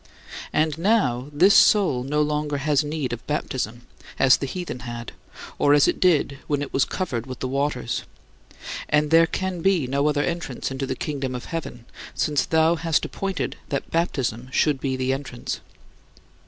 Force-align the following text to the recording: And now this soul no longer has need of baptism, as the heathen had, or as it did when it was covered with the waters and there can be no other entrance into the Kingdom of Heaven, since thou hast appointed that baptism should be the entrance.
And 0.51 0.79
now 0.79 1.29
this 1.31 1.53
soul 1.53 2.03
no 2.03 2.23
longer 2.23 2.57
has 2.57 2.83
need 2.83 3.13
of 3.13 3.27
baptism, 3.27 3.83
as 4.17 4.37
the 4.37 4.47
heathen 4.47 4.79
had, 4.79 5.11
or 5.59 5.75
as 5.75 5.87
it 5.87 5.99
did 5.99 6.39
when 6.47 6.63
it 6.63 6.73
was 6.73 6.85
covered 6.85 7.27
with 7.27 7.37
the 7.39 7.47
waters 7.47 8.01
and 8.89 9.11
there 9.11 9.27
can 9.27 9.61
be 9.61 9.85
no 9.85 10.09
other 10.09 10.23
entrance 10.23 10.71
into 10.71 10.87
the 10.87 10.95
Kingdom 10.95 11.35
of 11.35 11.45
Heaven, 11.45 11.85
since 12.15 12.47
thou 12.47 12.77
hast 12.77 13.05
appointed 13.05 13.57
that 13.69 13.91
baptism 13.91 14.49
should 14.51 14.79
be 14.81 14.95
the 14.95 15.13
entrance. 15.13 15.59